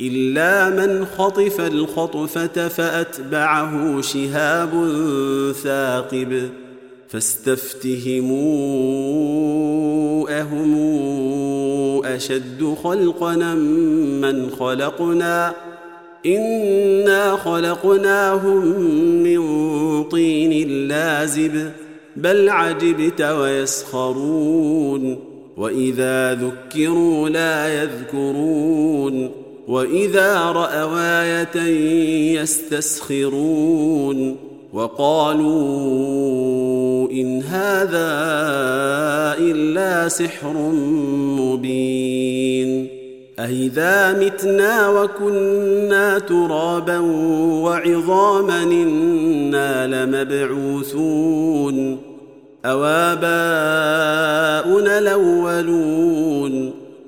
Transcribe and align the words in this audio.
إلا 0.00 0.70
من 0.70 1.04
خطف 1.04 1.60
الخطفة 1.60 2.68
فأتبعه 2.68 4.00
شهاب 4.00 4.92
ثاقب 5.62 6.50
فاستفتهموا 7.08 8.34
اهم 10.40 10.74
اشد 12.04 12.74
خلقنا 12.82 13.54
من 13.54 14.50
خلقنا؟ 14.50 15.54
إنا 16.26 17.36
خلقناهم 17.36 18.66
من 19.22 19.44
طين 20.04 20.88
لازب 20.88 21.70
بل 22.16 22.48
عجبت 22.48 23.22
ويسخرون 23.22 25.18
وإذا 25.56 26.34
ذكروا 26.34 27.28
لا 27.28 27.82
يذكرون. 27.82 29.43
واذا 29.68 30.40
راوا 30.40 31.56
إيه 31.56 32.40
يستسخرون 32.40 34.36
وقالوا 34.72 35.50
ان 37.10 37.42
هذا 37.42 38.14
الا 39.38 40.08
سحر 40.08 40.56
مبين 41.38 42.88
أإذا 43.38 44.12
متنا 44.12 44.88
وكنا 44.88 46.18
ترابا 46.18 46.98
وعظاما 47.62 48.62
إنا 48.62 49.86
لمبعوثون 49.86 51.98
أواباؤنا 52.64 53.24
الأولون 54.98 56.83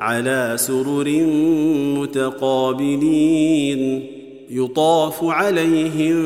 على 0.00 0.54
سرر 0.56 1.08
متقابلين 1.98 4.04
يطاف 4.50 5.24
عليهم 5.24 6.16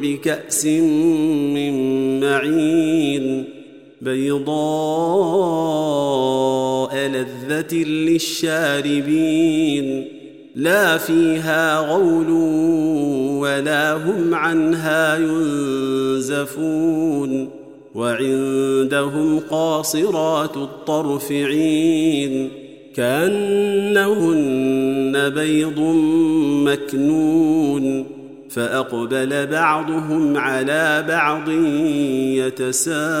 بكأس 0.00 0.66
من 1.54 1.74
معين 2.20 3.44
بيضاء 4.02 4.52
لذة 6.96 7.74
للشاربين 7.84 9.44
لا 10.54 10.98
فيها 10.98 11.78
غول 11.78 12.30
ولا 13.40 13.96
هم 13.96 14.34
عنها 14.34 15.16
ينزفون 15.16 16.42
وعندهم 17.94 19.40
قاصرات 19.50 20.56
الطرف 20.56 21.32
عين 21.32 22.61
كأنهن 22.94 24.52
بيض 25.28 25.80
مكنون 26.66 28.06
فأقبل 28.50 29.46
بعضهم 29.46 30.36
على 30.36 31.04
بعض 31.08 31.48
يتساءلون. 32.38 33.12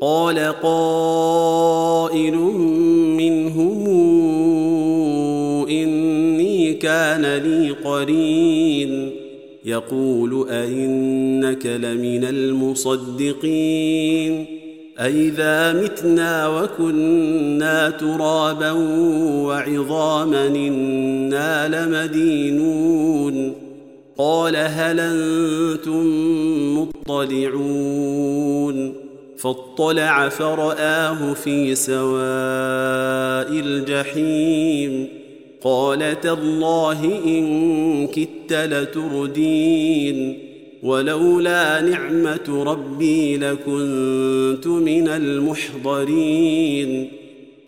قال 0.00 0.38
قائل 0.62 2.36
منهم 3.16 3.86
إني 5.68 6.74
كان 6.74 7.36
لي 7.36 7.70
قرين 7.70 9.10
يقول 9.64 10.48
أئنك 10.50 11.66
لمن 11.66 12.24
المصدقين 12.24 13.74
أئذا 15.00 15.72
متنا 15.72 16.48
وكنا 16.48 17.90
ترابا 17.90 18.70
وعظاما 19.46 20.46
إنا 20.46 21.68
لمدينون 21.68 23.54
قال 24.18 24.56
هل 24.56 25.00
أنتم 25.00 26.06
مطلعون 26.78 28.94
فاطلع 29.38 30.28
فرآه 30.28 31.32
في 31.32 31.74
سواء 31.74 33.60
الجحيم 33.60 35.08
قال 35.62 36.20
تالله 36.20 37.04
إن 37.26 38.06
كدت 38.06 38.52
لتردين 38.52 40.38
ولولا 40.84 41.80
نعمة 41.80 42.64
ربي 42.66 43.36
لكنت 43.36 44.66
من 44.66 45.08
المحضرين. 45.08 47.08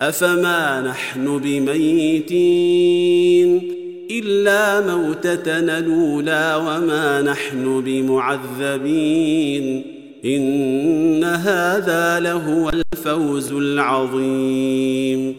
أفما 0.02 0.80
نحن 0.80 1.38
بميتين؟ 1.38 3.62
إلا 4.10 4.96
موتتنا 4.96 5.78
الأولى 5.78 6.60
وما 6.60 7.22
نحن 7.22 7.82
بمعذبين. 7.86 9.82
إن 10.24 11.24
هذا 11.24 12.20
لهو 12.20 12.70
الفوز 12.70 13.52
العظيم. 13.52 15.34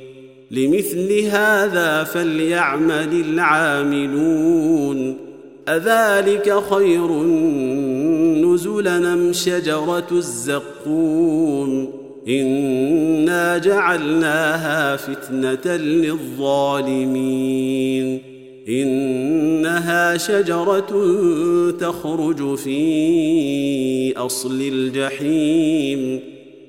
لمثل 0.51 1.19
هذا 1.19 2.03
فليعمل 2.03 3.23
العاملون. 3.29 5.26
أذلك 5.69 6.63
خير 6.69 7.11
نزلا 8.45 9.13
أم 9.13 9.33
شجرة 9.33 10.07
الزقوم؟ 10.11 11.87
إنا 12.27 13.57
جعلناها 13.57 14.95
فتنة 14.95 15.75
للظالمين. 15.75 17.47
إنها 18.69 20.17
شجرة 20.17 20.91
تخرج 21.79 22.55
في 22.55 24.17
أصل 24.17 24.61
الجحيم. 24.61 26.19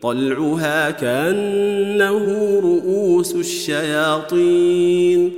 طلعها 0.03 0.91
كأنه 0.91 2.61
رؤوس 2.61 3.35
الشياطين. 3.35 5.33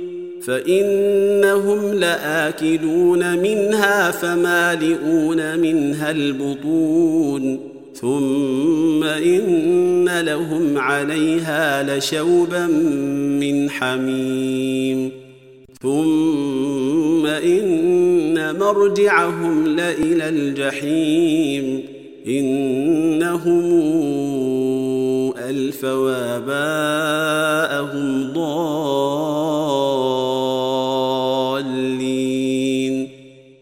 فإنهم 0.45 1.93
لآكلون 1.93 3.37
منها 3.37 4.11
فمالئون 4.11 5.59
منها 5.59 6.11
البطون 6.11 7.59
ثم 7.93 9.03
إن 9.03 10.19
لهم 10.19 10.77
عليها 10.77 11.97
لشوبا 11.97 12.67
من 13.41 13.69
حميم 13.69 15.11
ثم 15.81 17.25
إن 17.25 18.59
مرجعهم 18.59 19.67
لإلى 19.67 20.29
الجحيم 20.29 21.83
إنهم 22.27 23.81
الفوا 25.49 26.37
باءهم 26.37 28.31
ضالين 28.33 29.70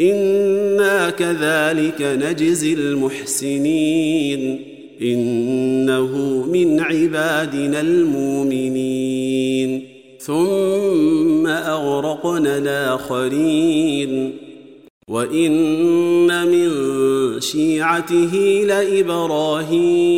أنا 0.00 1.10
كذلك 1.10 2.02
نجزي 2.02 2.72
المحسنين 2.72 4.60
انه 5.02 6.42
من 6.52 6.80
عبادنا 6.80 7.80
المؤمنين 7.80 9.16
ثم 10.18 11.46
اغرقنا 11.46 12.58
الاخرين 12.58 14.32
وان 15.08 16.46
من 16.48 16.70
شيعته 17.40 18.64
لابراهيم 18.66 20.16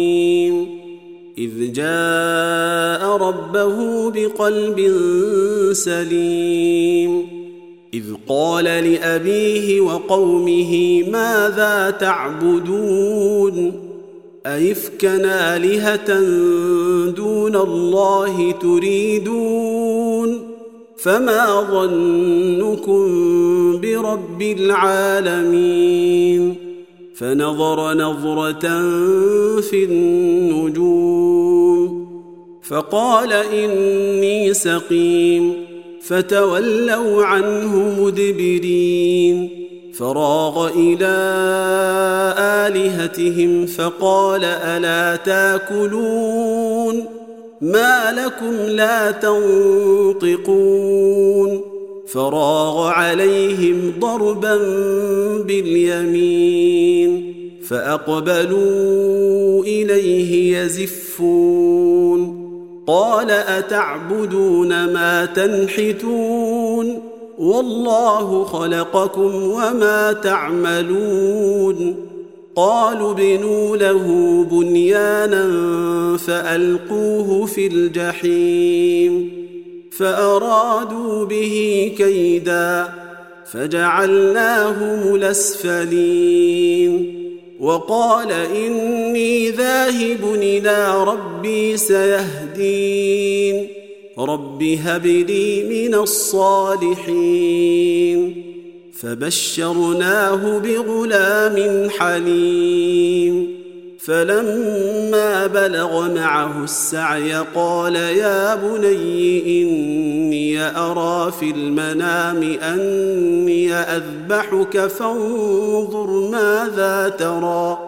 اذ 1.39 1.73
جاء 1.73 3.17
ربه 3.17 4.11
بقلب 4.11 4.93
سليم 5.73 7.38
إذ 7.95 8.05
قال 8.29 8.65
لأبيه 8.65 9.81
وقومه 9.81 11.03
ماذا 11.03 11.91
تعبدون؟ 12.01 13.73
ايفكا 14.47 15.17
آلهة 15.57 16.21
دون 17.11 17.57
الله 17.57 18.53
تريدون؟ 18.53 20.41
فما 20.99 21.61
ظنكم 21.71 23.01
برب 23.81 24.43
العالمين؟ 24.43 25.89
فنظر 27.15 27.95
نظرة 27.95 28.69
في 29.61 29.85
النجوم 29.85 31.29
فقال 32.63 33.33
إني 33.33 34.55
سقيم. 34.55 35.68
فتولوا 36.09 37.25
عنه 37.25 38.03
مدبرين. 38.03 39.51
فراغ 39.95 40.71
إلى 40.77 41.17
آلهتهم 42.39 43.67
فقال 43.67 44.45
ألا 44.45 45.17
تاكلون؟ 45.17 47.05
ما 47.61 48.13
لكم 48.13 48.55
لا 48.69 49.11
تنطقون. 49.11 50.41
فراغ 52.07 52.87
عليهم 52.87 53.93
ضربا 54.01 54.57
باليمين 55.43 57.35
فأقبلوا 57.69 59.65
إليه 59.65 60.59
يزفون. 60.59 62.28
قال 62.89 63.31
أتعبدون 63.31 64.69
ما 64.69 65.25
تنحتون 65.25 67.03
والله 67.39 68.45
خلقكم 68.45 69.35
وما 69.35 70.13
تعملون 70.13 71.97
قالوا 72.57 73.15
بنوا 73.15 73.77
له 73.77 74.07
بنيانا 74.51 75.47
فألقوه 76.17 77.47
في 77.47 77.67
الجحيم 77.67 79.31
فأرادوا 79.93 81.25
به 81.25 81.93
كيدا 81.99 82.89
فجعلناهم 83.53 85.15
الأسفلين 85.15 87.18
وقال 87.61 88.33
إني 88.33 89.51
ذاهب 89.51 90.35
إلى 90.35 91.05
ربي 91.05 91.77
سيهدين. 91.77 93.69
رب 94.19 94.63
هب 94.85 95.07
لي 95.07 95.87
من 95.89 95.95
الصالحين. 95.95 97.25
فبشرناه 99.01 100.59
بغلام 100.59 101.89
حليم. 101.91 103.59
فلما 103.99 105.47
بلغ 105.47 106.15
معه 106.15 106.65
السعي 106.65 107.33
قال 107.55 107.97
يا 107.97 108.55
بني 108.55 109.65
أرى 110.61 111.33
في 111.33 111.51
المنام 111.51 112.43
أني 112.43 113.75
أذبحك 113.75 114.87
فانظر 114.87 116.07
ماذا 116.31 117.09
ترى. 117.09 117.79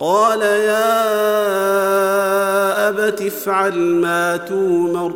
قال 0.00 0.42
يا 0.42 0.98
أبت 2.88 3.22
افعل 3.22 3.78
ما 3.78 4.36
تومر 4.36 5.14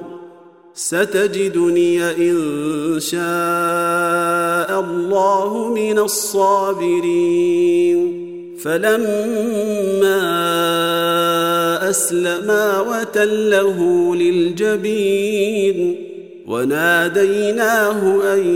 ستجدني 0.74 2.10
إن 2.10 3.00
شاء 3.00 3.20
الله 4.80 5.72
من 5.74 5.98
الصابرين. 5.98 7.52
فلما 8.64 10.22
أسلما 11.90 12.80
وتله 12.80 14.14
للجبين 14.16 16.11
وناديناه 16.46 18.34
أن 18.34 18.46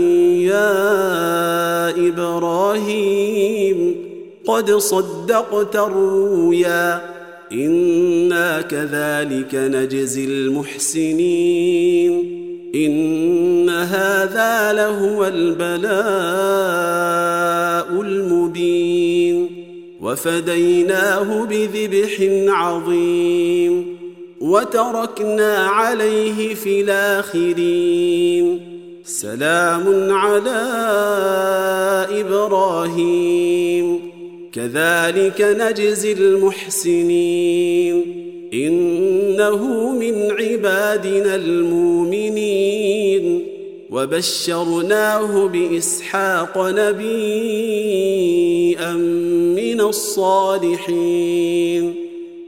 يا 0.41 1.89
إبراهيم 2.07 3.95
قد 4.47 4.71
صدقت 4.71 5.75
الرؤيا 5.75 7.01
إنا 7.51 8.61
كذلك 8.61 9.55
نجزي 9.55 10.25
المحسنين 10.25 12.13
إن 12.75 13.69
هذا 13.69 14.73
لهو 14.73 15.25
البلاء 15.25 15.87
المبين 18.01 19.49
وفديناه 20.01 21.45
بذبح 21.45 22.17
عظيم 22.47 23.96
وتركنا 24.47 25.57
عليه 25.57 26.55
في 26.55 26.81
الآخرين. 26.81 28.59
سلام 29.05 30.11
على 30.11 30.67
إبراهيم. 32.19 33.99
كذلك 34.53 35.41
نجزي 35.41 36.13
المحسنين. 36.13 38.03
إنه 38.53 39.91
من 39.91 40.31
عبادنا 40.31 41.35
المؤمنين. 41.35 43.47
وبشرناه 43.89 45.47
بإسحاق 45.47 46.57
نبيا 46.57 48.93
من 49.55 49.81
الصالحين. 49.81 52.06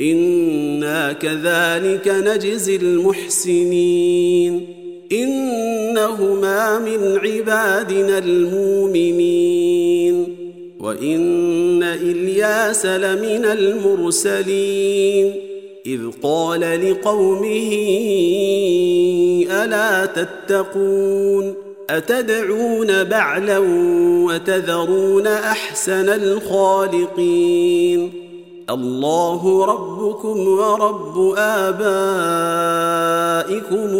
أنا 0.00 1.12
كذلك 1.12 2.08
نجزي 2.08 2.76
المحسنين 2.76 4.66
انهما 5.12 6.78
من 6.78 7.18
عبادنا 7.18 8.18
المؤمنين 8.18 9.74
وان 10.80 11.82
الياس 11.82 12.86
لمن 12.86 13.44
المرسلين 13.44 15.32
اذ 15.86 16.00
قال 16.22 16.60
لقومه 16.60 17.72
الا 19.50 20.06
تتقون 20.06 21.54
اتدعون 21.90 23.04
بعلا 23.04 23.58
وتذرون 24.24 25.26
احسن 25.26 26.08
الخالقين 26.08 27.44
الله 28.70 29.64
ربكم 29.64 30.48
ورب 30.48 31.34
آبائكم 31.38 31.84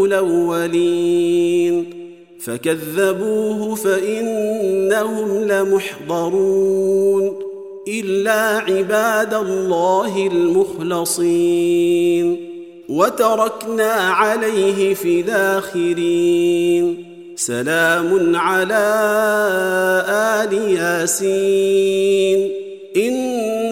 الأولين. 0.04 2.04
فكذبوه 2.40 3.74
فإنهم 3.74 5.44
لمحضرون. 5.44 7.32
إلا 7.88 8.58
عباد 8.58 9.34
الله 9.34 10.26
المخلصين. 10.26 12.36
وتركنا 12.88 13.92
عليه 13.92 14.94
في 14.94 15.20
الآخرين. 15.20 17.04
سلام 17.36 18.36
على 18.36 18.84
آل 20.08 20.52
ياسين. 20.52 22.50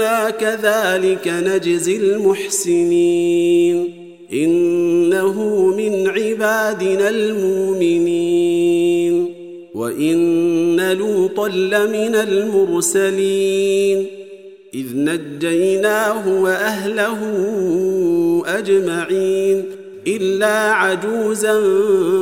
أنا 0.03 0.31
كذلك 0.31 1.29
نجزي 1.29 1.97
المحسنين 1.97 3.89
إنه 4.33 5.67
من 5.77 6.09
عبادنا 6.09 7.09
المؤمنين 7.09 8.53
وإن 9.75 10.93
لوطا 10.93 11.49
لمن 11.49 12.15
المرسلين 12.15 14.07
إذ 14.75 14.87
نجيناه 14.95 16.43
وأهله 16.43 17.19
أجمعين 18.47 19.65
إلا 20.07 20.73
عجوزا 20.73 21.61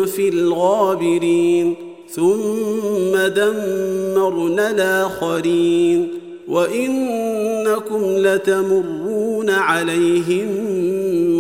في 0.06 0.28
الغابرين 0.28 1.74
ثم 2.08 3.16
دمرنا 3.36 4.70
الآخرين 4.70 6.08
وإنكم 6.50 8.02
لتمرون 8.06 9.50
عليهم 9.50 10.48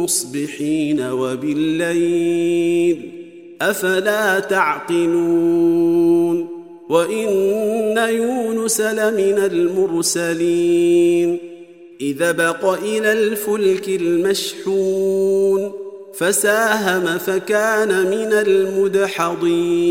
مصبحين 0.02 1.00
وبالليل 1.02 3.00
أفلا 3.62 4.38
تعقلون 4.38 5.80
وإن 6.88 7.28
يونس 7.96 8.80
لمن 8.80 9.38
المرسلين 9.52 11.38
إذا 12.00 12.32
بق 12.32 12.64
إلى 12.64 13.12
الفلك 13.12 13.88
المشحون 13.88 15.72
فساهم 16.14 17.18
فكان 17.18 17.88
من 17.88 18.32
المدحضين 18.32 19.90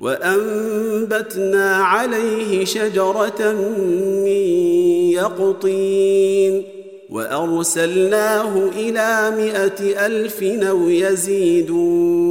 وأنبتنا 0.00 1.76
عليه 1.76 2.64
شجرة 2.64 3.52
من 4.24 4.48
يقطين 5.12 6.62
وأرسلناه 7.10 8.68
إلى 8.76 9.30
مائه 9.36 10.06
ألف 10.06 10.42
أو 10.42 10.88
يزيدون 10.88 12.28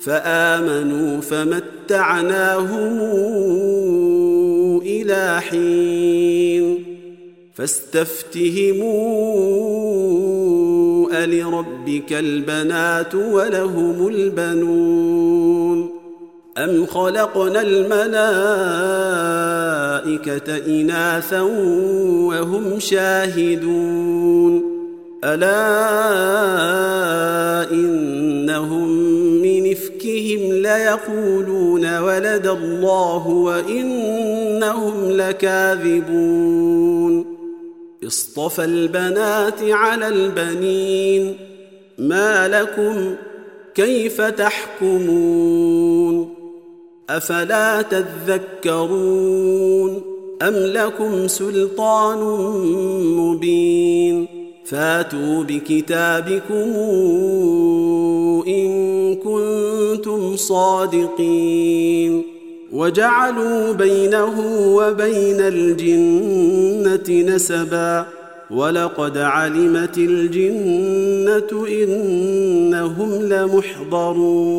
فآمنوا 0.00 1.20
فمتعناهم 1.20 3.00
إلى 4.80 5.40
حين 5.40 6.84
فاستفتهموا 7.54 8.88
ألربك 11.24 12.12
البنات 12.12 13.14
ولهم 13.14 14.08
البنون 14.08 15.97
أم 16.58 16.86
خلقنا 16.86 17.60
الملائكة 17.60 18.18
إناثا 20.66 21.40
وهم 21.40 22.78
شاهدون؟ 22.80 24.78
ألا 25.24 25.70
إنهم 27.70 28.88
من 29.42 29.70
إفكهم 29.72 30.52
ليقولون 30.52 31.98
ولد 31.98 32.46
الله 32.46 33.28
وإنهم 33.28 35.10
لكاذبون. 35.10 36.58
اصطفى 38.06 38.64
البنات 38.64 39.62
على 39.62 40.08
البنين. 40.08 41.36
ما 41.98 42.48
لكم 42.48 43.14
كيف 43.74 44.20
تحكمون؟ 44.20 45.78
أفلا 47.10 47.82
تذكرون 47.82 48.98
أم 50.42 50.54
لكم 50.54 51.28
سلطان 51.28 52.18
مبين 53.16 54.26
فاتوا 54.64 55.42
بكتابكم 55.42 56.74
إن 58.48 59.14
كنتم 59.14 60.36
صادقين 60.36 62.22
وجعلوا 62.72 63.72
بينه 63.72 64.40
وبين 64.76 65.40
الجنة 65.40 67.34
نسبا 67.34 68.06
ولقد 68.50 69.18
علمت 69.18 69.98
الجنة 69.98 71.66
إنهم 71.68 73.22
لمحضرون 73.22 74.58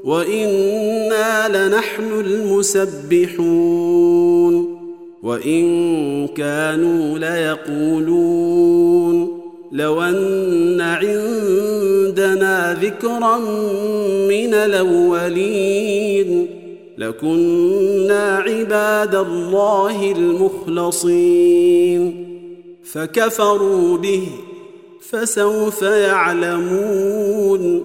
وأنا 0.04 1.48
لنحن 1.48 2.20
المسبحون 2.20 3.62
وان 5.22 6.28
كانوا 6.28 7.18
ليقولون 7.18 8.62
لو 9.72 10.02
ان 10.02 10.80
عندنا 10.80 12.78
ذكرا 12.82 13.38
من 14.28 14.54
الاولين 14.54 16.11
لكنا 17.02 18.36
عباد 18.36 19.14
الله 19.14 20.12
المخلصين. 20.12 22.02
فكفروا 22.84 23.98
به 23.98 24.22
فسوف 25.10 25.82
يعلمون. 25.82 27.82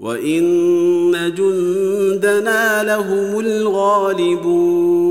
وإن 0.01 1.33
جندنا 1.37 2.83
لهم 2.83 3.39
الغالبون. 3.39 5.10